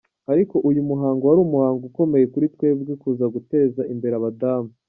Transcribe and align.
ariko 0.31 0.55
uyu 0.69 0.81
muhango 0.89 1.21
wari 1.25 1.41
umuhango 1.43 1.81
ukomeye 1.89 2.25
kuri 2.33 2.45
twebwe 2.55 2.91
kuza 3.01 3.25
guteza 3.35 3.81
imbere 3.93 4.13
abadamu. 4.19 4.71